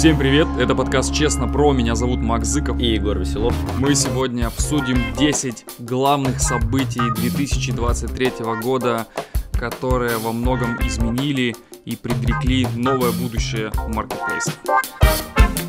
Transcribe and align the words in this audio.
Всем 0.00 0.18
привет, 0.18 0.48
это 0.58 0.74
подкаст 0.74 1.12
«Честно 1.12 1.46
про», 1.46 1.74
меня 1.74 1.94
зовут 1.94 2.20
Макс 2.20 2.48
Зыков. 2.48 2.80
И 2.80 2.86
Егор 2.86 3.18
Веселов. 3.18 3.54
Мы 3.78 3.94
сегодня 3.94 4.46
обсудим 4.46 4.96
10 5.18 5.66
главных 5.80 6.40
событий 6.40 7.02
2023 7.16 8.32
года, 8.62 9.06
которые 9.52 10.16
во 10.16 10.32
многом 10.32 10.78
изменили 10.80 11.54
и 11.84 11.96
предрекли 11.96 12.66
новое 12.74 13.12
будущее 13.12 13.70
маркетплейса. 13.88 14.52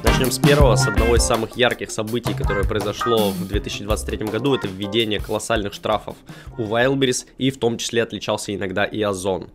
Начнем 0.02 0.32
с 0.32 0.39
первого, 0.39 0.77
с 0.77 0.88
одного 0.88 1.18
из 1.18 1.23
самых 1.23 1.57
ярких 1.57 1.91
событий, 1.91 2.34
которое 2.34 2.63
произошло 2.63 3.32
в 3.32 3.48
2023 3.50 4.27
году, 4.27 4.55
это 4.55 4.70
введение 4.70 5.20
колоссальных 5.20 5.73
штрафов 5.73 6.16
у 6.57 6.61
Wildberries, 6.61 7.25
и 7.38 7.52
в 7.52 7.57
том 7.57 7.77
числе 7.77 8.02
отличался 8.02 8.55
иногда 8.55 8.86
и 8.86 9.02
Озон. 9.02 9.50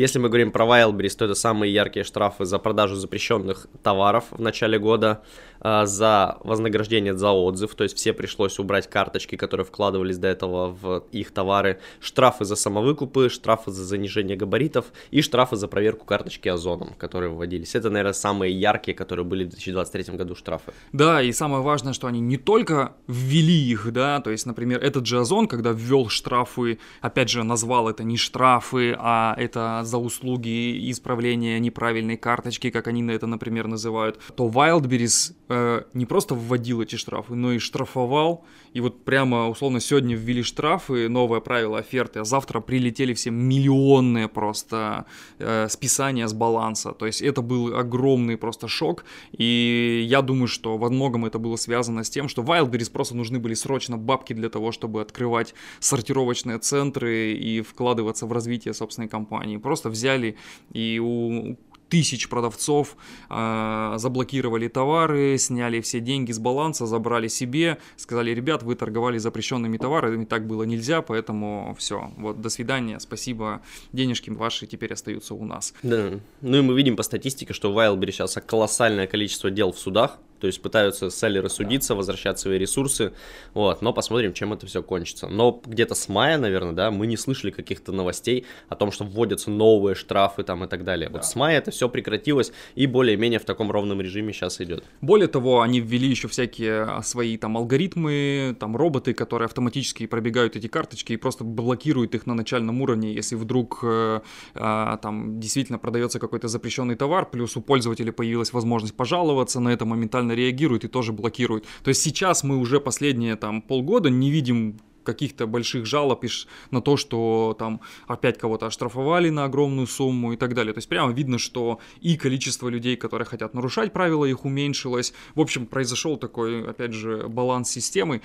Если 0.00 0.18
мы 0.18 0.28
говорим 0.28 0.50
про 0.50 0.64
Wildberries, 0.64 1.14
то 1.14 1.26
это 1.26 1.34
самые 1.34 1.74
яркие 1.74 2.04
штрафы 2.04 2.46
за 2.46 2.58
продажу 2.58 2.96
запрещенных 2.96 3.66
товаров 3.82 4.24
в 4.30 4.40
начале 4.40 4.78
года, 4.78 5.22
а, 5.60 5.84
за 5.84 6.38
вознаграждение 6.40 7.14
за 7.14 7.30
отзыв, 7.32 7.74
то 7.74 7.84
есть 7.84 7.94
все 7.94 8.14
пришлось 8.14 8.58
убрать 8.58 8.88
карточки, 8.88 9.36
которые 9.36 9.66
вкладывались 9.66 10.16
до 10.16 10.28
этого 10.28 10.70
в 10.70 11.04
их 11.12 11.32
товары, 11.32 11.80
штрафы 12.00 12.46
за 12.46 12.56
самовыкупы, 12.56 13.28
штрафы 13.28 13.70
за 13.70 13.84
занижение 13.84 14.38
габаритов 14.38 14.86
и 15.10 15.20
штрафы 15.20 15.56
за 15.56 15.68
проверку 15.68 16.06
карточки 16.06 16.48
озоном, 16.48 16.94
которые 16.94 17.30
вводились. 17.30 17.74
Это, 17.74 17.90
наверное, 17.90 18.14
самые 18.14 18.58
яркие, 18.58 18.96
которые 18.96 19.26
были 19.26 19.44
в 19.44 19.48
2023 19.48 20.16
году 20.16 20.34
штрафы. 20.34 20.72
Да, 20.92 21.20
и 21.20 21.30
самое 21.30 21.62
важное, 21.62 21.92
что 21.92 22.06
они 22.06 22.20
не 22.20 22.38
только 22.38 22.94
ввели 23.06 23.70
их, 23.70 23.92
да, 23.92 24.20
то 24.20 24.30
есть, 24.30 24.46
например, 24.46 24.82
этот 24.82 25.04
же 25.04 25.20
озон, 25.20 25.46
когда 25.46 25.72
ввел 25.72 26.08
штрафы, 26.08 26.78
опять 27.02 27.28
же, 27.28 27.42
назвал 27.42 27.90
это 27.90 28.02
не 28.02 28.16
штрафы, 28.16 28.96
а 28.98 29.34
это 29.36 29.82
за 29.90 29.98
услуги 29.98 30.90
исправления 30.90 31.58
неправильной 31.58 32.16
карточки, 32.16 32.70
как 32.70 32.86
они 32.86 33.02
на 33.02 33.10
это, 33.10 33.26
например, 33.26 33.66
называют, 33.66 34.18
то 34.36 34.48
Wildberries 34.48 35.34
э, 35.48 35.82
не 35.92 36.06
просто 36.06 36.34
вводил 36.34 36.80
эти 36.80 36.96
штрафы, 36.96 37.34
но 37.34 37.52
и 37.52 37.58
штрафовал. 37.58 38.44
И 38.72 38.80
вот 38.80 39.04
прямо, 39.04 39.48
условно, 39.48 39.80
сегодня 39.80 40.14
ввели 40.14 40.42
штрафы, 40.42 41.08
новое 41.08 41.40
правило 41.40 41.78
оферты, 41.78 42.20
а 42.20 42.24
завтра 42.24 42.60
прилетели 42.60 43.14
все 43.14 43.30
миллионные 43.30 44.28
просто 44.28 45.06
э, 45.38 45.66
списания 45.68 46.28
с 46.28 46.32
баланса. 46.32 46.92
То 46.92 47.06
есть 47.06 47.20
это 47.20 47.42
был 47.42 47.74
огромный 47.74 48.36
просто 48.36 48.68
шок. 48.68 49.04
И 49.32 50.06
я 50.08 50.22
думаю, 50.22 50.46
что 50.46 50.78
во 50.78 50.88
многом 50.88 51.24
это 51.24 51.38
было 51.38 51.56
связано 51.56 52.04
с 52.04 52.10
тем, 52.10 52.28
что 52.28 52.42
Wildberries 52.42 52.92
просто 52.92 53.16
нужны 53.16 53.40
были 53.40 53.54
срочно 53.54 53.98
бабки 53.98 54.34
для 54.34 54.48
того, 54.48 54.70
чтобы 54.70 55.00
открывать 55.00 55.54
сортировочные 55.80 56.58
центры 56.58 57.32
и 57.32 57.62
вкладываться 57.62 58.26
в 58.26 58.32
развитие 58.32 58.72
собственной 58.72 59.08
компании. 59.08 59.56
Просто 59.70 59.88
взяли 59.88 60.34
и 60.72 60.98
у 60.98 61.56
тысяч 61.88 62.28
продавцов 62.28 62.96
э, 63.28 63.94
заблокировали 63.98 64.66
товары, 64.66 65.38
сняли 65.38 65.80
все 65.80 66.00
деньги 66.00 66.32
с 66.32 66.40
баланса, 66.40 66.86
забрали 66.86 67.28
себе, 67.28 67.78
сказали, 67.96 68.32
ребят, 68.32 68.64
вы 68.64 68.74
торговали 68.74 69.18
запрещенными 69.18 69.76
товарами, 69.76 70.24
так 70.24 70.48
было 70.48 70.64
нельзя, 70.64 71.02
поэтому 71.02 71.76
все, 71.78 72.10
вот, 72.16 72.40
до 72.40 72.48
свидания, 72.48 72.98
спасибо, 72.98 73.60
денежки 73.92 74.30
ваши 74.30 74.66
теперь 74.66 74.92
остаются 74.92 75.34
у 75.34 75.44
нас. 75.44 75.72
Да, 75.84 76.18
ну 76.40 76.56
и 76.56 76.62
мы 76.62 76.74
видим 76.74 76.96
по 76.96 77.04
статистике, 77.04 77.52
что 77.52 77.72
в 77.72 77.78
Wildberries 77.78 78.10
сейчас 78.10 78.36
колоссальное 78.44 79.06
количество 79.06 79.52
дел 79.52 79.70
в 79.70 79.78
судах, 79.78 80.18
то 80.40 80.46
есть 80.46 80.62
пытаются 80.62 81.10
селлеры 81.10 81.48
судиться, 81.48 81.94
возвращать 81.94 82.38
свои 82.38 82.58
ресурсы, 82.58 83.12
вот, 83.54 83.82
но 83.82 83.92
посмотрим, 83.92 84.32
чем 84.32 84.52
это 84.52 84.66
все 84.66 84.82
кончится. 84.82 85.28
Но 85.28 85.60
где-то 85.64 85.94
с 85.94 86.08
мая, 86.08 86.38
наверное, 86.38 86.72
да, 86.72 86.90
мы 86.90 87.06
не 87.06 87.16
слышали 87.16 87.50
каких-то 87.50 87.92
новостей 87.92 88.46
о 88.68 88.74
том, 88.74 88.90
что 88.92 89.04
вводятся 89.04 89.50
новые 89.50 89.94
штрафы 89.94 90.42
там 90.42 90.64
и 90.64 90.68
так 90.68 90.84
далее. 90.84 91.08
Вот 91.10 91.24
с 91.24 91.34
мая 91.36 91.58
это 91.58 91.70
все 91.70 91.88
прекратилось 91.88 92.52
и 92.74 92.86
более-менее 92.86 93.38
в 93.38 93.44
таком 93.44 93.70
ровном 93.70 94.00
режиме 94.00 94.32
сейчас 94.32 94.60
идет. 94.60 94.84
Более 95.00 95.28
того, 95.28 95.60
они 95.60 95.80
ввели 95.80 96.08
еще 96.08 96.28
всякие 96.28 96.82
а, 96.82 97.02
свои 97.02 97.36
там 97.36 97.56
алгоритмы, 97.56 98.56
там 98.58 98.76
роботы, 98.76 99.12
которые 99.14 99.46
автоматически 99.46 100.06
пробегают 100.06 100.56
эти 100.56 100.66
карточки 100.66 101.12
и 101.12 101.16
просто 101.16 101.44
блокируют 101.44 102.14
их 102.14 102.26
на 102.26 102.34
начальном 102.34 102.80
уровне, 102.80 103.12
если 103.12 103.36
вдруг 103.36 103.80
э, 103.82 104.20
э, 104.54 104.98
там 105.02 105.40
действительно 105.40 105.78
продается 105.78 106.18
какой-то 106.18 106.48
запрещенный 106.48 106.96
товар, 106.96 107.26
плюс 107.26 107.56
у 107.56 107.60
пользователя 107.60 108.12
появилась 108.12 108.52
возможность 108.52 108.94
пожаловаться, 108.94 109.60
на 109.60 109.70
это 109.70 109.84
моментально 109.84 110.29
моментально 110.30 110.34
реагирует 110.34 110.84
и 110.84 110.88
тоже 110.88 111.12
блокирует. 111.12 111.64
То 111.82 111.90
есть 111.90 112.02
сейчас 112.02 112.44
мы 112.44 112.56
уже 112.58 112.80
последние 112.80 113.36
там 113.36 113.62
полгода 113.62 114.10
не 114.10 114.30
видим 114.30 114.78
каких-то 115.02 115.46
больших 115.46 115.86
жалоб 115.86 116.24
на 116.70 116.80
то, 116.80 116.96
что 116.96 117.56
там 117.58 117.80
опять 118.06 118.38
кого-то 118.38 118.66
оштрафовали 118.66 119.30
на 119.30 119.44
огромную 119.44 119.86
сумму 119.86 120.32
и 120.32 120.36
так 120.36 120.54
далее. 120.54 120.72
То 120.74 120.78
есть 120.78 120.88
прямо 120.88 121.12
видно, 121.12 121.38
что 121.38 121.78
и 122.02 122.16
количество 122.16 122.68
людей, 122.68 122.96
которые 122.96 123.26
хотят 123.26 123.54
нарушать 123.54 123.92
правила, 123.92 124.26
их 124.26 124.44
уменьшилось. 124.44 125.14
В 125.34 125.40
общем, 125.40 125.66
произошел 125.66 126.18
такой, 126.18 126.68
опять 126.68 126.92
же, 126.92 127.28
баланс 127.28 127.70
системы, 127.70 128.20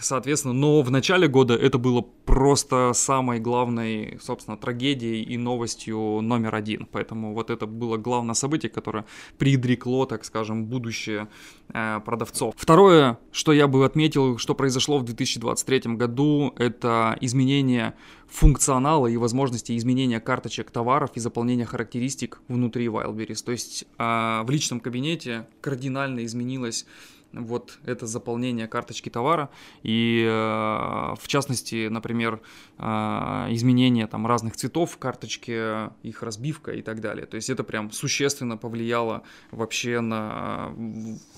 соответственно. 0.00 0.54
Но 0.54 0.82
в 0.82 0.90
начале 0.90 1.28
года 1.28 1.54
это 1.54 1.78
было 1.78 2.00
просто 2.00 2.92
самой 2.94 3.40
главной, 3.40 4.18
собственно, 4.20 4.56
трагедией 4.56 5.22
и 5.22 5.36
новостью 5.36 6.20
номер 6.20 6.54
один. 6.54 6.86
Поэтому 6.90 7.34
вот 7.34 7.50
это 7.50 7.66
было 7.66 7.96
главное 7.96 8.34
событие, 8.34 8.70
которое 8.70 9.04
предрекло, 9.38 10.06
так 10.06 10.24
скажем, 10.24 10.66
будущее 10.66 11.28
э, 11.72 12.00
продавцов. 12.04 12.54
Второе, 12.56 13.18
что 13.32 13.52
я 13.52 13.68
бы 13.68 13.84
отметил, 13.84 14.38
что 14.38 14.54
произошло 14.54 14.98
в 14.98 15.04
2023 15.04 15.94
году, 15.94 16.52
это 16.56 17.16
изменение 17.20 17.94
функционала 18.28 19.06
и 19.06 19.16
возможности 19.16 19.76
изменения 19.76 20.20
карточек 20.20 20.70
товаров 20.70 21.10
и 21.14 21.20
заполнения 21.20 21.64
характеристик 21.64 22.40
внутри 22.48 22.86
Wildberries. 22.86 23.44
То 23.44 23.52
есть 23.52 23.84
э, 23.98 24.42
в 24.42 24.50
личном 24.50 24.80
кабинете 24.80 25.46
кардинально 25.60 26.24
изменилось 26.24 26.86
вот 27.44 27.78
это 27.84 28.06
заполнение 28.06 28.66
карточки 28.66 29.08
товара 29.08 29.50
и 29.82 30.24
э, 30.26 31.14
в 31.18 31.26
частности, 31.26 31.88
например, 31.88 32.40
э, 32.78 32.82
изменение 33.50 34.06
там 34.06 34.26
разных 34.26 34.56
цветов 34.56 34.92
в 34.92 34.98
карточке, 34.98 35.90
их 36.02 36.22
разбивка 36.22 36.72
и 36.72 36.82
так 36.82 37.00
далее. 37.00 37.26
То 37.26 37.36
есть 37.36 37.50
это 37.50 37.64
прям 37.64 37.90
существенно 37.92 38.56
повлияло 38.56 39.22
вообще 39.50 40.00
на 40.00 40.72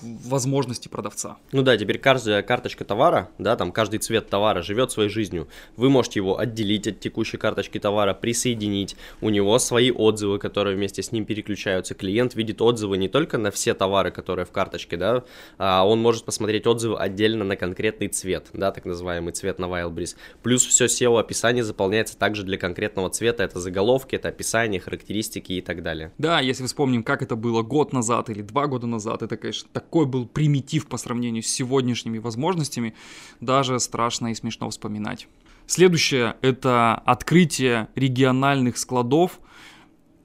возможности 0.01 0.87
продавца. 0.87 1.37
Ну 1.51 1.61
да, 1.61 1.77
теперь 1.77 1.99
каждая 1.99 2.41
карточка 2.41 2.85
товара, 2.85 3.29
да, 3.37 3.55
там 3.55 3.71
каждый 3.71 3.99
цвет 3.99 4.29
товара 4.29 4.61
живет 4.61 4.91
своей 4.91 5.09
жизнью. 5.09 5.47
Вы 5.75 5.89
можете 5.89 6.19
его 6.19 6.37
отделить 6.37 6.87
от 6.87 6.99
текущей 6.99 7.37
карточки 7.37 7.79
товара, 7.79 8.13
присоединить. 8.13 8.95
У 9.21 9.29
него 9.29 9.57
свои 9.59 9.91
отзывы, 9.91 10.39
которые 10.39 10.75
вместе 10.75 11.01
с 11.03 11.11
ним 11.11 11.25
переключаются. 11.25 11.95
Клиент 11.95 12.35
видит 12.35 12.61
отзывы 12.61 12.97
не 12.97 13.09
только 13.09 13.37
на 13.37 13.51
все 13.51 13.73
товары, 13.73 14.11
которые 14.11 14.45
в 14.45 14.51
карточке, 14.51 14.97
да, 14.97 15.23
а 15.57 15.85
он 15.89 16.01
может 16.01 16.25
посмотреть 16.25 16.67
отзывы 16.67 16.97
отдельно 16.97 17.43
на 17.43 17.55
конкретный 17.55 18.07
цвет, 18.07 18.47
да, 18.53 18.71
так 18.71 18.85
называемый 18.85 19.33
цвет 19.33 19.59
на 19.59 19.65
Wildberries. 19.65 20.15
Плюс 20.43 20.65
все 20.65 20.85
SEO-описание 20.85 21.63
заполняется 21.63 22.17
также 22.17 22.43
для 22.43 22.57
конкретного 22.57 23.09
цвета, 23.09 23.43
это 23.43 23.59
заголовки, 23.59 24.15
это 24.15 24.29
описание, 24.29 24.79
характеристики 24.79 25.53
и 25.53 25.61
так 25.61 25.83
далее. 25.83 26.11
Да, 26.17 26.39
если 26.39 26.65
вспомним, 26.65 27.03
как 27.03 27.21
это 27.21 27.35
было 27.35 27.61
год 27.61 27.93
назад 27.93 28.29
или 28.29 28.41
два 28.41 28.67
года 28.67 28.87
назад, 28.87 29.23
это, 29.23 29.37
конечно, 29.37 29.69
такой 29.73 30.05
был 30.05 30.27
примитив 30.27 30.87
по 30.87 30.97
сравнению 30.97 31.43
с 31.43 31.47
сегодняшними 31.47 32.19
возможностями, 32.19 32.93
даже 33.39 33.79
страшно 33.79 34.27
и 34.27 34.35
смешно 34.35 34.69
вспоминать. 34.69 35.27
Следующее– 35.65 36.35
это 36.41 36.95
открытие 36.95 37.89
региональных 37.95 38.77
складов 38.77 39.39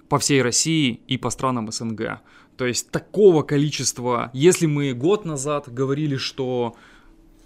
по 0.09 0.19
всей 0.19 0.41
России 0.43 1.01
и 1.07 1.19
по 1.19 1.31
странам 1.31 1.71
СНГ. 1.71 2.21
То 2.57 2.67
есть 2.67 2.91
такого 2.91 3.43
количества, 3.43 4.31
если 4.33 4.67
мы 4.67 4.93
год 4.93 5.25
назад 5.25 5.73
говорили, 5.73 6.17
что 6.17 6.77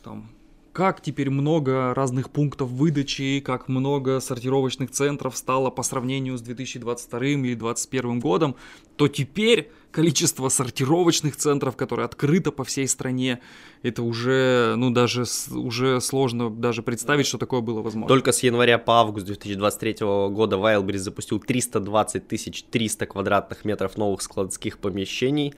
там 0.03 0.31
как 0.79 1.01
теперь 1.01 1.29
много 1.29 1.93
разных 1.93 2.31
пунктов 2.31 2.69
выдачи, 2.69 3.41
как 3.41 3.67
много 3.67 4.21
сортировочных 4.21 4.93
центров 4.93 5.37
стало 5.37 5.71
по 5.71 5.83
сравнению 5.83 6.39
с 6.39 6.41
2022 6.41 7.21
или 7.21 7.55
2021 7.55 8.21
годом, 8.21 8.55
то 8.95 9.09
теперь 9.09 9.73
количество 9.91 10.49
сортировочных 10.49 11.35
центров, 11.35 11.75
которые 11.75 12.05
открыто 12.05 12.53
по 12.53 12.63
всей 12.63 12.87
стране, 12.87 13.41
это 13.83 14.05
уже, 14.05 14.75
ну, 14.77 14.91
даже 14.91 15.25
уже 15.51 16.01
сложно 16.01 16.49
даже 16.49 16.85
представить, 16.85 17.27
что 17.27 17.39
такое 17.39 17.61
было 17.61 17.83
возможно. 17.83 18.07
Только 18.07 18.31
с 18.31 18.45
января 18.45 18.79
по 18.79 19.01
август 19.01 19.27
2023 19.27 19.97
года 20.31 20.55
Wildberries 20.55 20.99
запустил 20.99 21.41
320 21.41 22.71
300 22.71 23.07
квадратных 23.07 23.65
метров 23.65 23.97
новых 23.97 24.23
складских 24.23 24.79
помещений, 24.79 25.55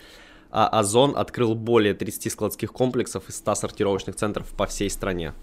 а 0.50 0.66
Озон 0.66 1.16
открыл 1.16 1.54
более 1.54 1.94
30 1.94 2.32
складских 2.32 2.72
комплексов 2.72 3.28
и 3.28 3.32
100 3.32 3.54
сортировочных 3.54 4.16
центров 4.16 4.48
по 4.56 4.66
всей 4.66 4.90
стране. 4.90 5.34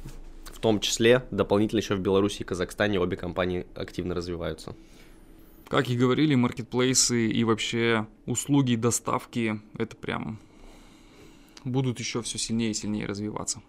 В 0.46 0.60
том 0.60 0.80
числе 0.80 1.24
дополнительно 1.32 1.80
еще 1.80 1.96
в 1.96 2.00
Беларуси 2.00 2.42
и 2.42 2.44
Казахстане 2.44 3.00
обе 3.00 3.16
компании 3.16 3.66
активно 3.76 4.16
развиваются. 4.16 4.76
Как 5.68 5.90
и 5.90 5.98
говорили, 5.98 6.34
маркетплейсы 6.36 7.28
и 7.28 7.44
вообще 7.44 8.08
услуги 8.26 8.76
доставки, 8.76 9.62
это 9.78 9.96
прям 9.96 10.40
будут 11.64 12.00
еще 12.00 12.22
все 12.22 12.38
сильнее 12.38 12.72
и 12.72 12.74
сильнее 12.74 13.06
развиваться. 13.06 13.62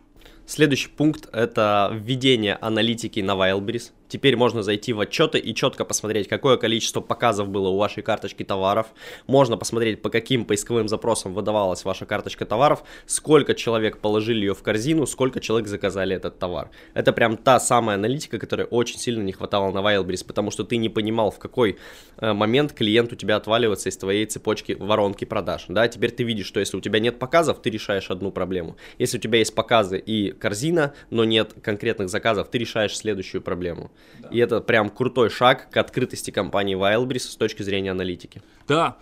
Следующий 0.47 0.89
пункт– 0.89 1.29
это 1.33 1.91
введение 1.93 2.55
аналитики 2.55 3.21
на 3.21 3.33
Wildberries. 3.33 3.91
Теперь 4.09 4.37
можно 4.37 4.63
зайти 4.63 4.93
в 4.93 5.01
отчеты 5.01 5.39
и 5.39 5.55
четко 5.55 5.85
посмотреть, 5.85 6.29
какое 6.29 6.57
количество 6.57 7.01
показов 7.01 7.49
было 7.49 7.69
у 7.69 7.77
вашей 7.77 8.03
карточки 8.03 8.43
товаров. 8.43 8.87
Можно 9.27 9.57
посмотреть, 9.57 10.03
по 10.03 10.11
каким 10.11 10.45
поисковым 10.45 10.89
запросам 10.89 11.35
выдавалась 11.35 11.85
ваша 11.85 12.07
карточка 12.07 12.47
товаров, 12.47 12.83
сколько 13.07 13.55
человек 13.55 13.99
положили 13.99 14.41
ее 14.41 14.55
в 14.55 14.63
корзину, 14.63 15.07
сколько 15.07 15.41
человек 15.41 15.69
заказали 15.69 16.17
этот 16.17 16.39
товар. 16.39 16.71
Это 16.95 17.13
прям 17.13 17.37
та 17.37 17.61
самая 17.61 17.97
аналитика, 17.97 18.39
которой 18.39 18.67
очень 18.71 18.99
сильно 18.99 19.23
не 19.23 19.33
хватало 19.33 19.71
на 19.73 19.79
Wildberries, 19.81 20.25
потому 20.27 20.51
что 20.51 20.65
ты 20.65 20.79
не 20.79 20.89
понимал, 20.89 21.31
в 21.31 21.39
какой 21.39 21.79
э, 22.17 22.33
момент 22.33 22.73
клиент 22.73 23.13
у 23.13 23.17
тебя 23.17 23.37
отваливается 23.37 23.91
из 23.91 23.97
твоей 23.97 24.25
цепочки 24.27 24.73
воронки 24.73 25.25
продаж. 25.25 25.67
Да, 25.69 25.87
теперь 25.89 26.13
ты 26.13 26.25
видишь, 26.25 26.47
что 26.47 26.61
если 26.61 26.77
у 26.77 26.81
тебя 26.81 26.99
нет 26.99 27.19
показов, 27.19 27.61
ты 27.61 27.71
решаешь 27.71 28.11
одну 28.11 28.33
проблему. 28.33 28.77
Если 28.99 29.19
у 29.19 29.21
тебя 29.21 29.39
есть 29.39 29.55
показы 29.55 29.99
и 29.99 30.31
корзина, 30.31 30.95
но 31.11 31.25
нет 31.25 31.55
конкретных 31.63 32.09
заказов, 32.09 32.49
ты 32.49 32.59
решаешь 32.59 32.97
следующую 32.97 33.43
проблему. 33.43 33.91
Да. 34.21 34.29
И 34.29 34.39
это 34.39 34.61
прям 34.61 34.91
крутой 34.91 35.31
шаг 35.31 35.71
к 35.71 35.77
открытости 35.77 36.31
компании 36.31 36.77
Wildberries 36.77 37.31
с 37.31 37.37
точки 37.37 37.63
зрения 37.63 37.93
аналитики. 37.93 38.43
Да, 38.67 38.99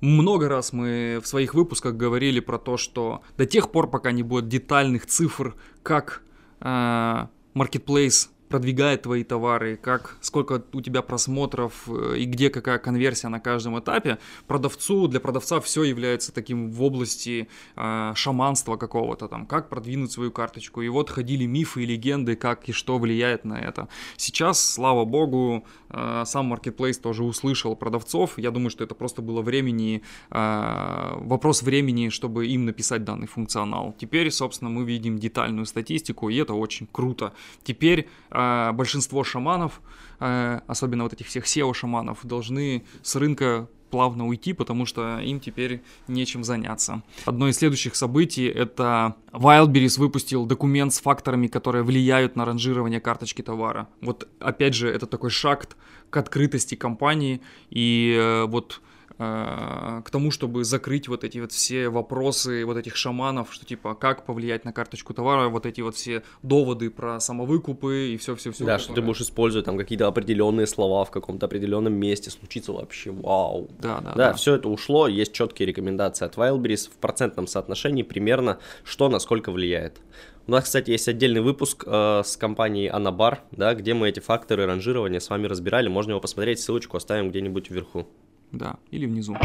много 0.00 0.48
раз 0.48 0.72
мы 0.72 1.20
в 1.22 1.26
своих 1.26 1.54
выпусках 1.54 1.94
говорили 1.94 2.40
про 2.40 2.58
то, 2.58 2.76
что 2.76 3.22
до 3.36 3.46
тех 3.46 3.70
пор, 3.70 3.90
пока 3.90 4.12
не 4.12 4.22
будет 4.22 4.48
детальных 4.48 5.06
цифр, 5.06 5.56
как 5.82 6.22
э, 6.60 7.26
Marketplace 7.54 8.28
продвигает 8.50 9.02
твои 9.02 9.22
товары, 9.22 9.76
как, 9.76 10.16
сколько 10.20 10.62
у 10.72 10.80
тебя 10.80 11.02
просмотров 11.02 11.88
э, 11.88 12.18
и 12.18 12.24
где 12.24 12.50
какая 12.50 12.78
конверсия 12.78 13.28
на 13.28 13.38
каждом 13.38 13.78
этапе, 13.78 14.18
продавцу, 14.48 15.06
для 15.06 15.20
продавца 15.20 15.60
все 15.60 15.84
является 15.84 16.32
таким 16.32 16.70
в 16.70 16.82
области 16.82 17.48
э, 17.76 18.12
шаманства 18.16 18.76
какого-то 18.76 19.28
там, 19.28 19.46
как 19.46 19.68
продвинуть 19.68 20.10
свою 20.10 20.32
карточку. 20.32 20.82
И 20.82 20.88
вот 20.88 21.10
ходили 21.10 21.46
мифы 21.46 21.84
и 21.84 21.86
легенды, 21.86 22.34
как 22.34 22.68
и 22.68 22.72
что 22.72 22.98
влияет 22.98 23.44
на 23.44 23.54
это. 23.54 23.88
Сейчас, 24.16 24.60
слава 24.60 25.04
богу, 25.04 25.64
э, 25.88 26.24
сам 26.26 26.52
Marketplace 26.52 27.00
тоже 27.00 27.22
услышал 27.22 27.76
продавцов. 27.76 28.36
Я 28.36 28.50
думаю, 28.50 28.70
что 28.70 28.82
это 28.82 28.96
просто 28.96 29.22
было 29.22 29.42
времени, 29.42 30.02
э, 30.30 31.12
вопрос 31.20 31.62
времени, 31.62 32.08
чтобы 32.08 32.48
им 32.48 32.64
написать 32.64 33.04
данный 33.04 33.28
функционал. 33.28 33.94
Теперь, 33.96 34.28
собственно, 34.32 34.70
мы 34.70 34.84
видим 34.84 35.18
детальную 35.18 35.66
статистику, 35.66 36.30
и 36.30 36.36
это 36.36 36.54
очень 36.54 36.88
круто. 36.90 37.32
Теперь 37.62 38.08
а 38.40 38.72
большинство 38.72 39.22
шаманов, 39.24 39.80
а, 40.18 40.62
особенно 40.66 41.04
вот 41.04 41.12
этих 41.12 41.26
всех 41.26 41.44
SEO-шаманов, 41.44 42.18
должны 42.22 42.84
с 43.02 43.16
рынка 43.16 43.68
плавно 43.90 44.26
уйти, 44.26 44.52
потому 44.52 44.86
что 44.86 45.18
им 45.18 45.40
теперь 45.40 45.82
нечем 46.08 46.44
заняться. 46.44 47.02
Одно 47.24 47.48
из 47.48 47.56
следующих 47.56 47.96
событий 47.96 48.46
это 48.46 49.16
Wildberries 49.32 49.98
выпустил 49.98 50.46
документ 50.46 50.94
с 50.94 51.00
факторами, 51.00 51.48
которые 51.48 51.82
влияют 51.82 52.36
на 52.36 52.44
ранжирование 52.44 53.00
карточки 53.00 53.42
товара. 53.42 53.88
Вот 54.00 54.28
опять 54.38 54.74
же, 54.74 54.88
это 54.88 55.06
такой 55.06 55.30
шаг 55.30 55.68
к 56.08 56.16
открытости 56.16 56.76
компании 56.76 57.40
и 57.70 58.16
э, 58.16 58.44
вот 58.46 58.80
к 59.20 60.10
тому, 60.10 60.30
чтобы 60.30 60.64
закрыть 60.64 61.06
вот 61.06 61.24
эти 61.24 61.38
вот 61.38 61.52
все 61.52 61.90
вопросы 61.90 62.64
вот 62.64 62.78
этих 62.78 62.96
шаманов, 62.96 63.52
что 63.52 63.66
типа 63.66 63.94
как 63.94 64.24
повлиять 64.24 64.64
на 64.64 64.72
карточку 64.72 65.12
товара, 65.12 65.48
вот 65.48 65.66
эти 65.66 65.82
вот 65.82 65.94
все 65.94 66.22
доводы 66.42 66.88
про 66.88 67.20
самовыкупы 67.20 68.14
и 68.14 68.16
все-все-все. 68.16 68.64
Да, 68.64 68.78
что 68.78 68.94
ты 68.94 69.02
будешь 69.02 69.20
использовать 69.20 69.66
там 69.66 69.76
какие-то 69.76 70.06
определенные 70.06 70.66
слова 70.66 71.04
в 71.04 71.10
каком-то 71.10 71.44
определенном 71.46 71.92
месте, 71.92 72.30
случится 72.30 72.72
вообще 72.72 73.10
вау. 73.10 73.68
Да, 73.78 74.00
да, 74.00 74.10
да. 74.10 74.14
Да, 74.14 74.32
все 74.32 74.54
это 74.54 74.70
ушло, 74.70 75.06
есть 75.06 75.34
четкие 75.34 75.66
рекомендации 75.66 76.24
от 76.24 76.36
Wildberries 76.36 76.88
в 76.88 76.96
процентном 76.96 77.46
соотношении 77.46 78.02
примерно, 78.02 78.58
что 78.84 79.10
насколько 79.10 79.52
влияет. 79.52 80.00
У 80.46 80.52
нас, 80.52 80.64
кстати, 80.64 80.90
есть 80.90 81.06
отдельный 81.08 81.42
выпуск 81.42 81.84
э, 81.86 82.22
с 82.24 82.36
компанией 82.38 82.88
Анабар, 82.88 83.42
да, 83.50 83.74
где 83.74 83.92
мы 83.92 84.08
эти 84.08 84.20
факторы 84.20 84.64
ранжирования 84.64 85.20
с 85.20 85.28
вами 85.28 85.46
разбирали. 85.46 85.88
Можно 85.88 86.12
его 86.12 86.20
посмотреть, 86.20 86.58
ссылочку 86.60 86.96
оставим 86.96 87.28
где-нибудь 87.28 87.70
вверху. 87.70 88.08
Да, 88.52 88.76
или 88.90 89.06
внизу. 89.06 89.36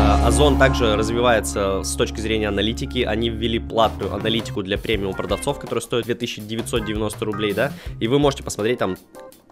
А, 0.00 0.26
Озон 0.26 0.58
также 0.58 0.96
развивается 0.96 1.82
с 1.82 1.94
точки 1.94 2.20
зрения 2.20 2.48
аналитики. 2.48 3.00
Они 3.00 3.28
ввели 3.28 3.58
платную 3.58 4.14
аналитику 4.14 4.62
для 4.62 4.78
премиум 4.78 5.14
продавцов, 5.14 5.58
которая 5.58 5.82
стоит 5.82 6.06
2990 6.06 7.24
рублей, 7.24 7.52
да, 7.52 7.72
и 8.00 8.08
вы 8.08 8.18
можете 8.18 8.42
посмотреть 8.42 8.78
там 8.78 8.96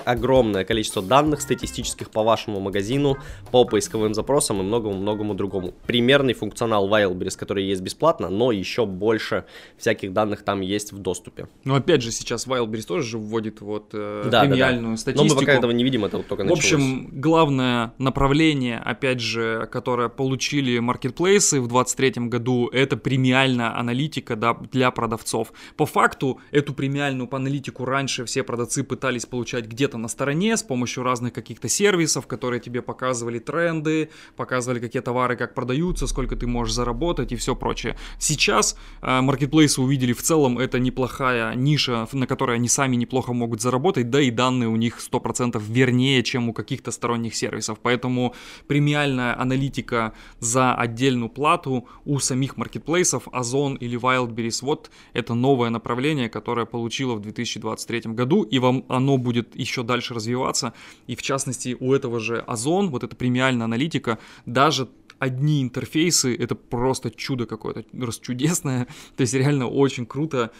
огромное 0.04 0.64
количество 0.64 1.02
данных 1.02 1.40
статистических 1.40 2.10
по 2.10 2.22
вашему 2.22 2.60
магазину, 2.60 3.16
по 3.50 3.64
поисковым 3.64 4.14
запросам 4.14 4.60
и 4.60 4.62
многому-многому 4.62 5.34
другому. 5.34 5.74
Примерный 5.86 6.34
функционал 6.34 6.88
Wildberries, 6.88 7.36
который 7.36 7.64
есть 7.64 7.82
бесплатно, 7.82 8.28
но 8.28 8.52
еще 8.52 8.86
больше 8.86 9.44
всяких 9.76 10.12
данных 10.12 10.42
там 10.42 10.60
есть 10.60 10.92
в 10.92 10.98
доступе. 10.98 11.48
Но 11.64 11.74
опять 11.74 12.02
же, 12.02 12.12
сейчас 12.12 12.46
Wildberries 12.46 12.86
тоже 12.86 13.06
же 13.06 13.18
вводит 13.18 13.60
вот 13.60 13.90
э, 13.92 14.28
да, 14.30 14.42
премиальную 14.42 14.84
да, 14.84 14.90
да. 14.92 14.96
статистику. 14.96 15.28
Но 15.28 15.34
мы 15.34 15.40
пока 15.40 15.52
этого 15.52 15.70
не 15.72 15.84
видим, 15.84 16.04
это 16.04 16.18
вот 16.18 16.28
только 16.28 16.44
началось. 16.44 16.64
В 16.64 16.74
общем, 16.74 17.08
главное 17.12 17.92
направление, 17.98 18.78
опять 18.78 19.20
же, 19.20 19.68
которое 19.72 20.08
получили 20.08 20.78
маркетплейсы 20.78 21.60
в 21.60 21.68
2023 21.68 22.28
году, 22.28 22.68
это 22.68 22.96
премиальная 22.96 23.76
аналитика 23.76 24.36
да, 24.36 24.54
для 24.72 24.90
продавцов. 24.90 25.52
По 25.76 25.86
факту, 25.86 26.40
эту 26.50 26.74
премиальную 26.74 27.28
аналитику 27.34 27.84
раньше 27.84 28.24
все 28.24 28.42
продавцы 28.42 28.84
пытались 28.84 29.26
получать 29.26 29.66
где-то 29.66 29.85
где-то 29.86 29.98
на 29.98 30.08
стороне 30.08 30.56
с 30.56 30.64
помощью 30.64 31.04
разных 31.04 31.32
каких-то 31.32 31.68
сервисов, 31.68 32.26
которые 32.26 32.60
тебе 32.60 32.82
показывали 32.82 33.38
тренды, 33.38 34.08
показывали, 34.36 34.80
какие 34.80 35.00
товары 35.00 35.36
как 35.36 35.54
продаются, 35.54 36.08
сколько 36.08 36.34
ты 36.34 36.48
можешь 36.48 36.74
заработать 36.74 37.30
и 37.30 37.36
все 37.36 37.54
прочее. 37.54 37.96
Сейчас 38.18 38.76
э, 39.02 39.20
маркетплейсы 39.20 39.80
увидели 39.80 40.12
в 40.12 40.22
целом 40.22 40.58
это 40.58 40.80
неплохая 40.80 41.54
ниша, 41.54 42.08
на 42.12 42.26
которой 42.26 42.56
они 42.56 42.68
сами 42.68 42.96
неплохо 42.96 43.32
могут 43.32 43.60
заработать, 43.60 44.10
да 44.10 44.20
и 44.20 44.30
данные 44.32 44.68
у 44.68 44.76
них 44.76 44.98
100% 44.98 45.62
вернее, 45.68 46.24
чем 46.24 46.48
у 46.48 46.52
каких-то 46.52 46.90
сторонних 46.90 47.36
сервисов. 47.36 47.78
Поэтому 47.80 48.34
премиальная 48.66 49.40
аналитика 49.40 50.14
за 50.40 50.74
отдельную 50.74 51.28
плату 51.28 51.86
у 52.04 52.18
самих 52.18 52.56
маркетплейсов, 52.56 53.28
Озон 53.32 53.76
или 53.76 53.96
Wildberries, 53.96 54.64
вот 54.64 54.90
это 55.12 55.34
новое 55.34 55.70
направление, 55.70 56.28
которое 56.28 56.66
получило 56.66 57.14
в 57.14 57.20
2023 57.20 58.14
году, 58.14 58.42
и 58.42 58.58
вам 58.58 58.84
оно 58.88 59.16
будет 59.16 59.54
еще 59.54 59.75
еще 59.76 59.82
дальше 59.82 60.14
развиваться. 60.14 60.72
И 61.06 61.14
в 61.14 61.22
частности 61.22 61.76
у 61.78 61.92
этого 61.92 62.18
же 62.18 62.38
Озон, 62.38 62.90
вот 62.90 63.04
эта 63.04 63.14
премиальная 63.14 63.64
аналитика, 63.64 64.18
даже 64.46 64.88
одни 65.18 65.62
интерфейсы, 65.62 66.34
это 66.34 66.54
просто 66.54 67.10
чудо 67.10 67.46
какое-то, 67.46 67.84
расчудесное. 67.92 68.86
То 69.16 69.20
есть 69.22 69.34
реально 69.34 69.68
очень 69.68 70.06
круто, 70.06 70.50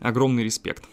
огромный 0.00 0.44
респект. 0.44 0.84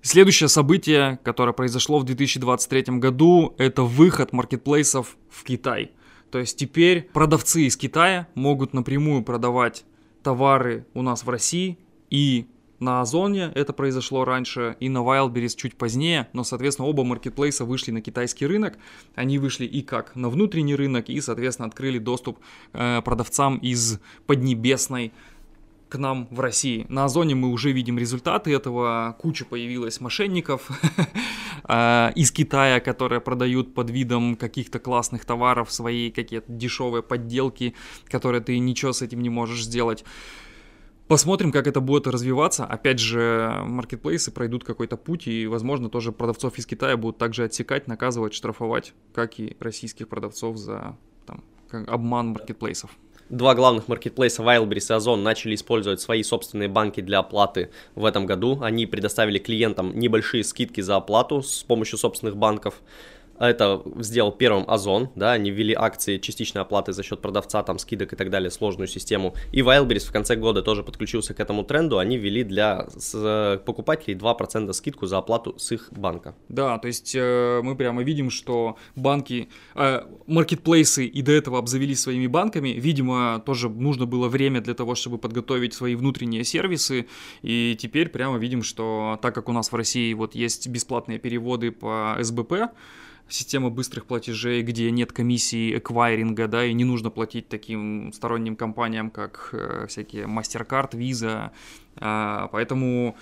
Следующее 0.00 0.48
событие, 0.48 1.18
которое 1.24 1.52
произошло 1.52 1.98
в 1.98 2.04
2023 2.04 2.98
году, 2.98 3.54
это 3.58 3.82
выход 3.82 4.32
маркетплейсов 4.32 5.16
в 5.28 5.44
Китай. 5.44 5.92
То 6.30 6.38
есть 6.38 6.56
теперь 6.56 7.08
продавцы 7.12 7.62
из 7.62 7.76
Китая 7.76 8.28
могут 8.34 8.74
напрямую 8.74 9.22
продавать 9.22 9.84
товары 10.22 10.86
у 10.94 11.02
нас 11.02 11.24
в 11.24 11.30
России 11.30 11.78
и 12.10 12.46
на 12.80 13.00
Озоне 13.00 13.50
это 13.54 13.72
произошло 13.72 14.24
раньше 14.24 14.76
и 14.78 14.88
на 14.88 14.98
Wildberries 14.98 15.56
чуть 15.56 15.76
позднее, 15.76 16.28
но, 16.32 16.44
соответственно, 16.44 16.88
оба 16.88 17.04
маркетплейса 17.04 17.64
вышли 17.64 17.90
на 17.90 18.00
китайский 18.00 18.46
рынок. 18.46 18.78
Они 19.14 19.38
вышли 19.38 19.64
и 19.64 19.82
как 19.82 20.14
на 20.14 20.28
внутренний 20.28 20.76
рынок, 20.76 21.08
и, 21.08 21.20
соответственно, 21.20 21.68
открыли 21.68 21.98
доступ 21.98 22.38
э, 22.72 23.02
продавцам 23.02 23.58
из 23.58 23.98
Поднебесной 24.26 25.12
к 25.88 25.96
нам 25.96 26.28
в 26.30 26.40
России. 26.40 26.86
На 26.88 27.06
Озоне 27.06 27.34
мы 27.34 27.48
уже 27.48 27.72
видим 27.72 27.98
результаты 27.98 28.52
этого. 28.52 29.16
Куча 29.18 29.44
появилась 29.44 30.00
мошенников 30.00 30.68
э, 31.68 32.12
из 32.14 32.30
Китая, 32.30 32.80
которые 32.80 33.20
продают 33.20 33.74
под 33.74 33.90
видом 33.90 34.36
каких-то 34.36 34.78
классных 34.78 35.24
товаров 35.24 35.72
свои 35.72 36.10
какие-то 36.10 36.52
дешевые 36.52 37.02
подделки, 37.02 37.74
которые 38.06 38.40
ты 38.40 38.58
ничего 38.58 38.92
с 38.92 39.02
этим 39.02 39.20
не 39.20 39.30
можешь 39.30 39.64
сделать. 39.64 40.04
Посмотрим, 41.08 41.52
как 41.52 41.66
это 41.66 41.80
будет 41.80 42.06
развиваться. 42.06 42.66
Опять 42.66 42.98
же, 42.98 43.62
маркетплейсы 43.64 44.30
пройдут 44.30 44.62
какой-то 44.62 44.98
путь, 44.98 45.26
и, 45.26 45.46
возможно, 45.46 45.88
тоже 45.88 46.12
продавцов 46.12 46.58
из 46.58 46.66
Китая 46.66 46.98
будут 46.98 47.16
также 47.16 47.44
отсекать, 47.44 47.88
наказывать, 47.88 48.34
штрафовать, 48.34 48.92
как 49.14 49.40
и 49.40 49.56
российских 49.58 50.08
продавцов 50.08 50.58
за 50.58 50.96
там, 51.24 51.42
обман 51.86 52.28
маркетплейсов. 52.28 52.90
Два 53.30 53.54
главных 53.54 53.88
маркетплейса 53.88 54.42
Wildberries 54.42 54.90
и 54.90 54.92
Озон 54.94 55.22
начали 55.22 55.54
использовать 55.54 56.00
свои 56.00 56.22
собственные 56.22 56.68
банки 56.68 57.00
для 57.00 57.18
оплаты 57.20 57.70
в 57.94 58.04
этом 58.04 58.26
году. 58.26 58.58
Они 58.62 58.86
предоставили 58.86 59.38
клиентам 59.38 59.98
небольшие 59.98 60.44
скидки 60.44 60.82
за 60.82 60.96
оплату 60.96 61.42
с 61.42 61.62
помощью 61.62 61.98
собственных 61.98 62.36
банков. 62.36 62.80
Это 63.38 63.82
сделал 64.00 64.32
первым 64.32 64.64
Озон, 64.68 65.10
да, 65.14 65.32
они 65.32 65.50
ввели 65.50 65.74
акции 65.74 66.18
частичной 66.18 66.62
оплаты 66.62 66.92
за 66.92 67.02
счет 67.02 67.20
продавца, 67.20 67.62
там, 67.62 67.78
скидок 67.78 68.12
и 68.12 68.16
так 68.16 68.30
далее, 68.30 68.50
сложную 68.50 68.88
систему. 68.88 69.34
И 69.52 69.60
Wildberries 69.60 70.06
в 70.08 70.12
конце 70.12 70.36
года 70.36 70.62
тоже 70.62 70.82
подключился 70.82 71.34
к 71.34 71.40
этому 71.40 71.62
тренду, 71.64 71.98
они 71.98 72.18
ввели 72.18 72.44
для 72.44 72.88
с, 72.96 73.60
покупателей 73.64 74.16
2% 74.16 74.72
скидку 74.72 75.06
за 75.06 75.18
оплату 75.18 75.54
с 75.58 75.72
их 75.72 75.88
банка. 75.92 76.34
Да, 76.48 76.78
то 76.78 76.88
есть 76.88 77.14
э, 77.14 77.60
мы 77.62 77.76
прямо 77.76 78.02
видим, 78.02 78.30
что 78.30 78.76
банки, 78.96 79.48
э, 79.74 80.02
маркетплейсы 80.26 81.06
и 81.06 81.22
до 81.22 81.32
этого 81.32 81.58
обзавелись 81.58 82.00
своими 82.00 82.26
банками, 82.26 82.70
видимо, 82.70 83.42
тоже 83.44 83.68
нужно 83.68 84.06
было 84.06 84.28
время 84.28 84.60
для 84.60 84.74
того, 84.74 84.94
чтобы 84.94 85.18
подготовить 85.18 85.74
свои 85.74 85.94
внутренние 85.94 86.44
сервисы, 86.44 87.06
и 87.42 87.76
теперь 87.78 88.08
прямо 88.08 88.38
видим, 88.38 88.62
что 88.62 89.18
так 89.22 89.34
как 89.34 89.48
у 89.48 89.52
нас 89.52 89.70
в 89.70 89.74
России 89.74 90.12
вот 90.14 90.34
есть 90.34 90.68
бесплатные 90.68 91.18
переводы 91.18 91.70
по 91.70 92.16
СБП, 92.20 92.70
система 93.28 93.70
быстрых 93.70 94.06
платежей, 94.06 94.62
где 94.62 94.90
нет 94.90 95.12
комиссии 95.12 95.78
эквайринга, 95.78 96.48
да, 96.48 96.64
и 96.64 96.72
не 96.72 96.84
нужно 96.84 97.10
платить 97.10 97.48
таким 97.48 98.12
сторонним 98.12 98.56
компаниям, 98.56 99.10
как 99.10 99.50
э, 99.52 99.86
всякие 99.88 100.24
MasterCard, 100.24 100.92
Visa, 100.92 101.50
э, 101.96 102.48
поэтому 102.50 103.16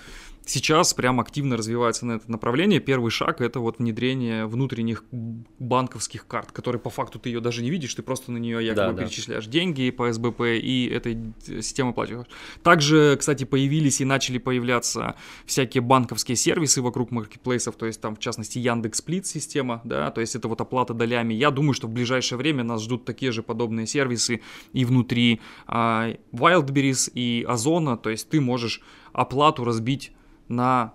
сейчас 0.47 0.93
прям 0.93 1.19
активно 1.19 1.57
развивается 1.57 2.05
на 2.05 2.13
это 2.13 2.31
направление. 2.31 2.79
Первый 2.79 3.11
шаг 3.11 3.41
это 3.41 3.59
вот 3.59 3.79
внедрение 3.79 4.45
внутренних 4.45 5.03
банковских 5.11 6.25
карт, 6.25 6.51
которые 6.51 6.79
по 6.79 6.89
факту 6.89 7.19
ты 7.19 7.29
ее 7.29 7.41
даже 7.41 7.61
не 7.61 7.69
видишь, 7.69 7.93
ты 7.93 8.01
просто 8.01 8.31
на 8.31 8.37
нее 8.37 8.65
якобы 8.65 8.93
да, 8.93 9.03
перечисляешь 9.03 9.45
да. 9.45 9.51
деньги 9.51 9.89
по 9.91 10.11
СБП 10.11 10.41
и 10.41 10.89
этой 10.91 11.33
системы 11.45 11.93
платежа. 11.93 12.25
Также, 12.63 13.17
кстати, 13.19 13.43
появились 13.43 14.01
и 14.01 14.05
начали 14.05 14.37
появляться 14.37 15.15
всякие 15.45 15.81
банковские 15.81 16.35
сервисы 16.35 16.81
вокруг 16.81 17.11
маркетплейсов, 17.11 17.75
то 17.75 17.85
есть 17.85 18.01
там 18.01 18.15
в 18.15 18.19
частности 18.19 18.57
Яндекс 18.59 18.99
Сплит 18.99 19.27
система, 19.27 19.81
да, 19.83 20.09
то 20.11 20.21
есть 20.21 20.35
это 20.35 20.47
вот 20.47 20.61
оплата 20.61 20.93
долями. 20.93 21.33
Я 21.33 21.51
думаю, 21.51 21.73
что 21.73 21.87
в 21.87 21.91
ближайшее 21.91 22.37
время 22.37 22.63
нас 22.63 22.83
ждут 22.83 23.05
такие 23.05 23.31
же 23.31 23.43
подобные 23.43 23.85
сервисы 23.85 24.41
и 24.73 24.85
внутри 24.85 25.41
а, 25.67 26.13
Wildberries 26.31 27.11
и 27.13 27.45
Озона, 27.47 27.97
то 27.97 28.09
есть 28.09 28.29
ты 28.29 28.41
можешь 28.41 28.81
оплату 29.13 29.63
разбить 29.63 30.11
на 30.47 30.93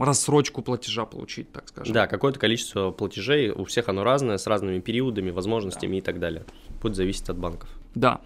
рассрочку 0.00 0.60
платежа 0.62 1.06
получить, 1.06 1.50
так 1.52 1.68
скажем. 1.68 1.94
Да, 1.94 2.06
какое-то 2.06 2.38
количество 2.38 2.90
платежей, 2.90 3.50
у 3.50 3.64
всех 3.64 3.88
оно 3.88 4.04
разное, 4.04 4.36
с 4.36 4.46
разными 4.46 4.78
периодами, 4.80 5.30
возможностями 5.30 5.92
да. 5.92 5.98
и 5.98 6.00
так 6.02 6.20
далее. 6.20 6.44
Будет 6.82 6.96
зависеть 6.96 7.28
от 7.30 7.38
банков. 7.38 7.70
Да. 7.94 8.20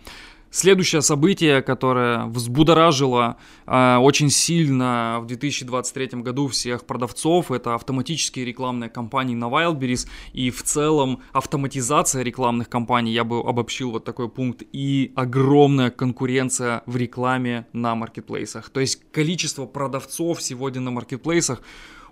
Следующее 0.57 1.03
событие, 1.03 1.61
которое 1.61 2.25
взбудоражило 2.25 3.37
э, 3.67 3.97
очень 3.99 4.31
сильно 4.31 5.19
в 5.21 5.27
2023 5.27 6.23
году 6.23 6.49
всех 6.49 6.87
продавцов, 6.87 7.53
это 7.53 7.75
автоматические 7.75 8.47
рекламные 8.47 8.89
кампании 8.89 9.35
на 9.35 9.51
Wildberries 9.51 10.09
и 10.33 10.51
в 10.51 10.63
целом 10.63 11.21
автоматизация 11.35 12.23
рекламных 12.23 12.71
кампаний, 12.71 13.13
я 13.13 13.25
бы 13.25 13.41
обобщил 13.41 13.91
вот 13.91 14.07
такой 14.07 14.31
пункт, 14.31 14.63
и 14.73 15.13
огромная 15.15 15.91
конкуренция 15.91 16.83
в 16.87 16.97
рекламе 16.97 17.67
на 17.75 17.95
маркетплейсах. 17.95 18.71
То 18.71 18.81
есть 18.81 19.03
количество 19.13 19.67
продавцов 19.67 20.41
сегодня 20.41 20.81
на 20.81 20.91
маркетплейсах 20.91 21.61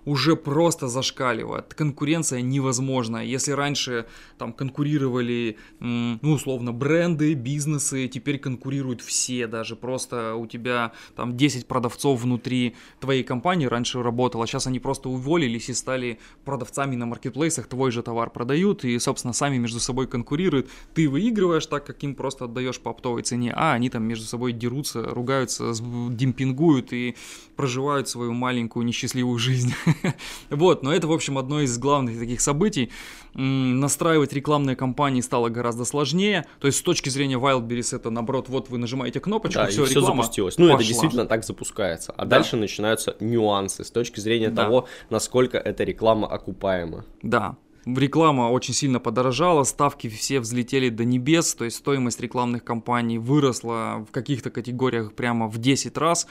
уже 0.05 0.35
просто 0.35 0.87
зашкаливает. 0.87 1.73
Конкуренция 1.73 2.41
невозможна. 2.41 3.17
Если 3.17 3.51
раньше 3.51 4.05
там 4.37 4.53
конкурировали, 4.53 5.57
ну, 5.79 6.17
условно, 6.31 6.71
бренды, 6.71 7.33
бизнесы, 7.33 8.07
теперь 8.07 8.39
конкурируют 8.39 9.01
все, 9.01 9.47
даже 9.47 9.75
просто 9.75 10.35
у 10.35 10.47
тебя 10.47 10.93
там 11.15 11.35
10 11.35 11.67
продавцов 11.67 12.21
внутри 12.21 12.75
твоей 12.99 13.23
компании 13.23 13.65
раньше 13.65 14.01
работало, 14.03 14.47
сейчас 14.47 14.67
они 14.67 14.79
просто 14.79 15.09
уволились 15.09 15.69
и 15.69 15.73
стали 15.73 16.19
продавцами 16.43 16.95
на 16.95 17.05
маркетплейсах, 17.05 17.67
твой 17.67 17.91
же 17.91 18.03
товар 18.03 18.29
продают 18.29 18.85
и, 18.85 18.97
собственно, 18.99 19.33
сами 19.33 19.57
между 19.57 19.79
собой 19.79 20.07
конкурируют. 20.07 20.69
Ты 20.93 21.09
выигрываешь 21.09 21.65
так, 21.65 21.85
как 21.85 22.03
им 22.03 22.15
просто 22.15 22.45
отдаешь 22.45 22.79
по 22.79 22.91
оптовой 22.91 23.23
цене, 23.23 23.53
а 23.55 23.73
они 23.73 23.89
там 23.89 24.03
между 24.03 24.25
собой 24.25 24.53
дерутся, 24.53 25.03
ругаются, 25.03 25.73
демпингуют 26.09 26.93
и 26.93 27.15
проживают 27.55 28.07
свою 28.07 28.33
маленькую 28.33 28.85
несчастливую 28.85 29.39
жизнь. 29.39 29.73
вот, 30.49 30.83
но 30.83 30.93
это, 30.93 31.07
в 31.07 31.11
общем, 31.11 31.37
одно 31.37 31.61
из 31.61 31.77
главных 31.77 32.19
таких 32.19 32.41
событий. 32.41 32.91
Настраивать 33.33 34.33
рекламные 34.33 34.75
кампании 34.75 35.21
стало 35.21 35.49
гораздо 35.49 35.85
сложнее. 35.85 36.45
То 36.59 36.67
есть, 36.67 36.79
с 36.79 36.81
точки 36.81 37.09
зрения 37.09 37.37
Wildberries, 37.37 37.95
это 37.95 38.09
наоборот, 38.09 38.49
вот 38.49 38.69
вы 38.69 38.77
нажимаете 38.77 39.19
кнопочку, 39.19 39.59
да, 39.59 39.67
все, 39.67 39.83
и 39.83 39.87
все 39.87 40.01
запустилось. 40.01 40.57
Ну, 40.57 40.65
пошла. 40.65 40.79
это 40.79 40.87
действительно 40.87 41.25
так 41.25 41.43
запускается. 41.43 42.13
А 42.13 42.25
да. 42.25 42.37
дальше 42.37 42.55
начинаются 42.55 43.15
нюансы 43.19 43.83
с 43.83 43.91
точки 43.91 44.19
зрения 44.19 44.49
да. 44.49 44.63
того, 44.63 44.87
насколько 45.09 45.57
эта 45.57 45.83
реклама 45.83 46.27
окупаема. 46.27 47.05
Да, 47.21 47.57
реклама 47.85 48.49
очень 48.49 48.73
сильно 48.73 48.99
подорожала, 48.99 49.63
ставки 49.63 50.09
все 50.09 50.39
взлетели 50.39 50.89
до 50.89 51.05
небес, 51.05 51.53
то 51.55 51.65
есть 51.65 51.77
стоимость 51.77 52.19
рекламных 52.19 52.63
кампаний 52.63 53.17
выросла 53.17 54.05
в 54.07 54.11
каких-то 54.11 54.49
категориях 54.49 55.13
прямо 55.13 55.47
в 55.47 55.57
10 55.57 55.97
раз. 55.97 56.27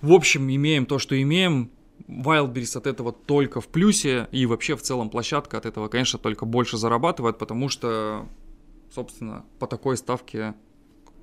В 0.00 0.12
общем, 0.12 0.50
имеем 0.50 0.86
то, 0.86 0.98
что 0.98 1.20
имеем. 1.20 1.70
Wildberries 2.08 2.76
от 2.76 2.86
этого 2.86 3.12
только 3.12 3.60
в 3.60 3.68
плюсе, 3.68 4.28
и 4.32 4.46
вообще 4.46 4.76
в 4.76 4.82
целом 4.82 5.10
площадка 5.10 5.58
от 5.58 5.66
этого, 5.66 5.88
конечно, 5.88 6.18
только 6.18 6.46
больше 6.46 6.76
зарабатывает, 6.76 7.38
потому 7.38 7.68
что, 7.68 8.26
собственно, 8.94 9.44
по 9.58 9.66
такой 9.66 9.96
ставке 9.96 10.54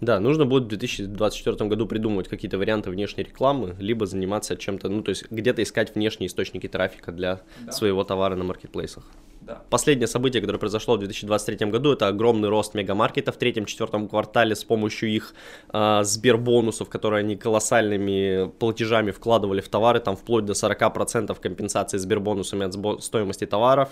да, 0.01 0.19
нужно 0.19 0.45
будет 0.45 0.63
в 0.63 0.67
2024 0.67 1.69
году 1.69 1.86
придумывать 1.86 2.29
какие-то 2.29 2.57
варианты 2.57 2.89
внешней 2.89 3.24
рекламы, 3.24 3.75
либо 3.79 4.05
заниматься 4.05 4.55
чем-то, 4.55 4.88
ну, 4.88 5.01
то 5.03 5.09
есть 5.09 5.29
где-то 5.29 5.62
искать 5.62 5.93
внешние 5.93 6.27
источники 6.27 6.67
трафика 6.67 7.12
для 7.12 7.41
да. 7.65 7.71
своего 7.71 8.03
товара 8.05 8.36
на 8.36 8.45
маркетплейсах. 8.45 9.05
Да. 9.50 9.63
Последнее 9.72 10.08
событие, 10.08 10.41
которое 10.41 10.60
произошло 10.60 10.96
в 10.96 11.00
2023 11.00 11.72
году, 11.72 11.91
это 11.91 12.08
огромный 12.08 12.50
рост 12.50 12.75
мегамаркета 12.75 13.32
в 13.32 13.38
третьем-четвертом 13.38 14.08
квартале 14.08 14.56
с 14.56 14.63
помощью 14.63 15.10
их 15.10 15.34
э, 15.74 16.03
сбербонусов, 16.03 16.88
которые 16.88 17.22
они 17.22 17.36
колоссальными 17.36 18.51
платежами 18.60 19.10
вкладывали 19.10 19.62
в 19.62 19.68
товары, 19.68 20.01
там 20.01 20.15
вплоть 20.15 20.46
до 20.46 20.53
40% 20.53 21.36
компенсации 21.41 21.98
сбербонусами 21.98 22.65
от 22.68 23.03
стоимости 23.03 23.48
товаров. 23.48 23.89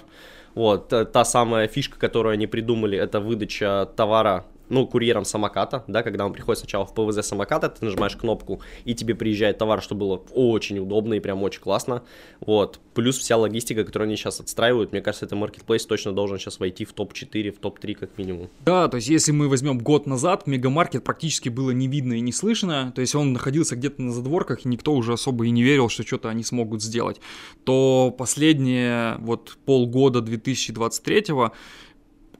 Вот, 0.54 0.90
та 0.90 1.26
самая 1.26 1.68
фишка, 1.68 1.98
которую 1.98 2.34
они 2.34 2.46
придумали, 2.46 2.96
это 2.96 3.20
выдача 3.20 3.90
товара 3.96 4.46
ну, 4.70 4.88
курьером 4.88 5.26
самоката, 5.26 5.84
да, 5.88 6.04
когда 6.04 6.26
он 6.26 6.34
приходит 6.34 6.60
сначала 6.60 6.86
в 6.86 6.94
ПВЗ 6.94 7.26
самоката, 7.26 7.70
ты 7.70 7.86
нажимаешь 7.86 8.16
кнопку, 8.16 8.62
и 8.86 8.94
тебе 8.94 9.16
приезжает 9.16 9.58
товар, 9.58 9.82
что 9.82 9.96
было 9.96 10.22
очень 10.34 10.80
удобно 10.80 11.16
и 11.16 11.20
прям 11.20 11.44
очень 11.44 11.62
классно, 11.62 12.04
вот, 12.40 12.80
плюс 12.94 13.18
вся 13.18 13.38
логистика, 13.38 13.84
которую 13.84 14.08
они 14.08 14.16
сейчас 14.16 14.40
отстраивают, 14.40 14.92
мне 14.92 15.02
кажется, 15.02 15.26
это 15.26 15.36
маркетплейс 15.36 15.86
точно 15.86 16.14
должен 16.14 16.38
сейчас 16.38 16.60
войти 16.60 16.86
в 16.86 16.94
топ-4, 16.94 17.52
в 17.52 17.60
топ-3 17.60 17.94
как 17.96 18.18
минимум. 18.18 18.50
Да, 18.66 18.88
то 18.88 18.98
есть 18.98 19.08
если 19.08 19.32
мы 19.32 19.50
возьмем 19.50 19.80
год 19.80 20.08
назад, 20.08 20.48
мегамаркет 20.48 21.04
практически 21.04 21.50
было 21.50 21.72
не 21.72 21.88
видно 21.88 22.14
и 22.14 22.20
не 22.20 22.32
слышно, 22.32 22.92
то 22.96 23.02
есть 23.02 23.16
он 23.16 23.34
находился 23.34 23.76
где-то 23.76 24.02
на 24.02 24.12
задворках, 24.12 24.66
и 24.66 24.70
никто 24.70 24.94
уже 24.94 25.14
особо 25.14 25.46
и 25.46 25.50
не 25.50 25.64
верил, 25.64 25.90
что 25.90 26.04
что-то 26.04 26.30
они 26.30 26.44
смогут 26.44 26.82
сделать, 26.82 27.22
то 27.64 28.14
последние 28.18 29.18
вот 29.20 29.58
полгода 29.66 30.22
2023 30.22 31.26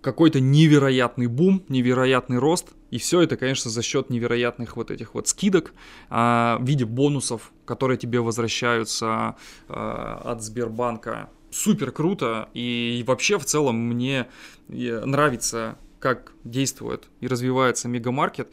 какой-то 0.02 0.40
невероятный 0.40 1.28
бум, 1.28 1.64
невероятный 1.70 2.38
рост. 2.38 2.70
И 2.92 2.98
все 2.98 3.22
это, 3.22 3.36
конечно, 3.38 3.70
за 3.70 3.82
счет 3.82 4.10
невероятных 4.10 4.78
вот 4.78 4.92
этих 4.92 5.14
вот 5.14 5.28
скидок 5.28 5.74
а, 6.10 6.58
в 6.60 6.66
виде 6.66 6.86
бонусов, 6.86 7.52
которые 7.66 7.98
тебе 7.98 8.22
возвращаются 8.22 9.36
а, 9.68 10.22
от 10.24 10.42
Сбербанка. 10.42 11.30
Супер 11.52 11.92
круто. 11.92 12.50
И 12.54 13.04
вообще 13.08 13.38
в 13.40 13.46
целом 13.46 13.78
мне 13.78 14.28
э, 14.70 15.06
нравится 15.06 15.78
как 16.00 16.34
действует 16.44 17.08
и 17.22 17.28
развивается 17.28 17.88
мегамаркет. 17.88 18.52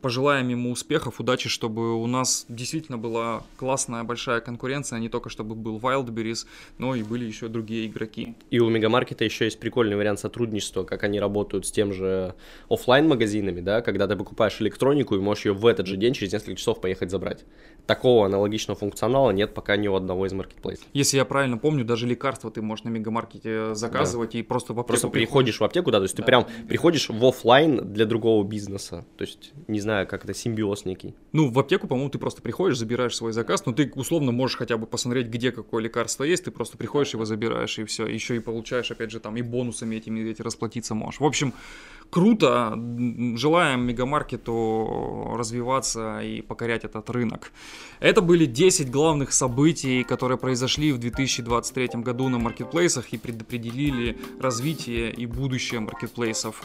Пожелаем 0.00 0.48
ему 0.48 0.70
успехов, 0.70 1.20
удачи, 1.20 1.48
чтобы 1.48 2.00
у 2.00 2.06
нас 2.06 2.46
действительно 2.48 2.96
была 2.96 3.42
классная 3.56 4.04
большая 4.04 4.40
конкуренция, 4.40 4.96
а 4.96 5.00
не 5.00 5.08
только 5.08 5.28
чтобы 5.28 5.54
был 5.54 5.78
Wildberries, 5.78 6.46
но 6.78 6.94
и 6.94 7.02
были 7.02 7.24
еще 7.24 7.48
другие 7.48 7.86
игроки. 7.86 8.34
И 8.50 8.60
у 8.60 8.68
мегамаркета 8.70 9.24
еще 9.24 9.44
есть 9.44 9.60
прикольный 9.60 9.96
вариант 9.96 10.20
сотрудничества, 10.20 10.84
как 10.84 11.02
они 11.04 11.20
работают 11.20 11.66
с 11.66 11.70
тем 11.70 11.92
же 11.92 12.34
офлайн 12.68 13.08
магазинами 13.08 13.60
да, 13.60 13.82
когда 13.82 14.06
ты 14.06 14.16
покупаешь 14.16 14.60
электронику 14.60 15.16
и 15.16 15.18
можешь 15.18 15.44
ее 15.46 15.52
в 15.52 15.66
этот 15.66 15.86
же 15.86 15.96
день 15.96 16.14
через 16.14 16.32
несколько 16.32 16.56
часов 16.56 16.80
поехать 16.80 17.10
забрать. 17.10 17.44
Такого 17.86 18.24
аналогичного 18.24 18.78
функционала 18.78 19.30
нет 19.32 19.52
пока 19.52 19.76
ни 19.76 19.88
у 19.88 19.94
одного 19.94 20.26
из 20.26 20.32
маркетплейсов. 20.32 20.86
Если 20.94 21.18
я 21.18 21.24
правильно 21.24 21.58
помню, 21.58 21.84
даже 21.84 22.06
лекарства 22.06 22.50
ты 22.50 22.62
можешь 22.62 22.84
на 22.84 22.88
мегамаркете 22.88 23.74
заказывать 23.74 24.32
да. 24.32 24.38
и 24.38 24.42
просто 24.42 24.72
в 24.72 24.80
аптеку 24.80 24.88
Просто 24.88 25.08
приходишь 25.08 25.60
в 25.60 25.64
аптеку, 25.64 25.90
да, 25.90 25.98
то 25.98 26.04
есть 26.04 26.16
да. 26.16 26.22
ты 26.22 26.26
прям 26.26 26.46
приходишь 26.68 26.84
приходишь 26.84 27.08
в 27.08 27.24
офлайн 27.24 27.92
для 27.92 28.06
другого 28.06 28.44
бизнеса. 28.44 29.04
То 29.16 29.24
есть, 29.24 29.52
не 29.74 29.80
знаю, 29.80 30.06
как 30.06 30.24
это 30.24 30.32
симбиоз 30.32 30.84
некий. 30.84 31.14
Ну, 31.32 31.50
в 31.50 31.58
аптеку, 31.58 31.86
по-моему, 31.86 32.08
ты 32.08 32.18
просто 32.18 32.40
приходишь, 32.40 32.78
забираешь 32.78 33.16
свой 33.16 33.32
заказ, 33.32 33.66
но 33.66 33.72
ты 33.72 33.92
условно 33.94 34.32
можешь 34.32 34.56
хотя 34.56 34.76
бы 34.78 34.86
посмотреть, 34.86 35.26
где 35.26 35.52
какое 35.52 35.82
лекарство 35.82 36.24
есть, 36.24 36.44
ты 36.44 36.50
просто 36.50 36.78
приходишь 36.78 37.12
его 37.14 37.24
забираешь, 37.24 37.78
и 37.78 37.84
все. 37.84 38.06
Еще 38.06 38.36
и 38.36 38.38
получаешь, 38.38 38.90
опять 38.90 39.10
же, 39.10 39.20
там 39.20 39.36
и 39.36 39.42
бонусами 39.42 39.96
этими 39.96 40.20
эти 40.30 40.42
расплатиться 40.42 40.94
можешь. 40.94 41.20
В 41.20 41.24
общем, 41.24 41.52
круто. 42.10 42.78
Желаем 43.36 43.80
Мегамаркету 43.86 45.34
развиваться 45.36 46.20
и 46.20 46.40
покорять 46.40 46.84
этот 46.84 47.10
рынок. 47.10 47.52
Это 47.98 48.20
были 48.20 48.46
10 48.46 48.90
главных 48.90 49.32
событий, 49.32 50.04
которые 50.04 50.38
произошли 50.38 50.92
в 50.92 50.98
2023 50.98 52.00
году 52.02 52.28
на 52.28 52.38
маркетплейсах 52.38 53.12
и 53.12 53.18
предопределили 53.18 54.16
развитие 54.40 55.12
и 55.12 55.26
будущее 55.26 55.80
маркетплейсов. 55.80 56.62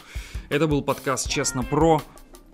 Это 0.48 0.68
был 0.68 0.82
подкаст 0.82 1.28
«Честно 1.28 1.64
про». 1.64 2.00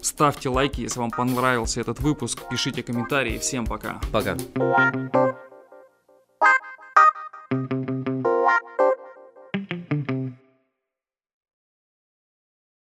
Ставьте 0.00 0.49
лайки, 0.49 0.81
если 0.83 0.99
вам 1.00 1.11
понравился 1.11 1.81
этот 1.81 2.00
выпуск. 2.00 2.41
Пишите 2.50 2.83
комментарии. 2.83 3.38
Всем 3.38 3.67
пока. 3.67 4.00
Пока. 4.12 4.37